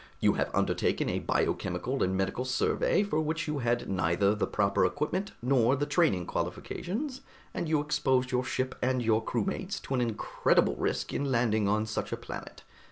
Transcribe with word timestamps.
You 0.19 0.33
have 0.33 0.49
undertaken 0.55 1.09
a 1.11 1.19
biochemical 1.19 2.01
and 2.01 2.17
medical 2.17 2.43
survey 2.43 3.03
for 3.03 3.21
which 3.21 3.47
you 3.47 3.59
had 3.59 3.87
neither 3.87 4.33
the 4.33 4.47
proper 4.47 4.83
equipment 4.83 5.33
nor 5.43 5.75
the 5.75 5.85
training 5.85 6.25
qualifications, 6.25 7.21
and 7.53 7.69
you 7.69 7.79
exposed 7.81 8.31
your 8.31 8.43
ship 8.43 8.73
and 8.81 9.03
your 9.03 9.23
crewmates 9.23 9.79
to 9.81 9.93
an 9.93 10.01
incredible 10.01 10.75
risk 10.77 11.13
in 11.13 11.31
landing 11.31 11.67
on 11.67 11.85
such 11.85 12.11
a 12.11 12.17
planet. 12.17 12.63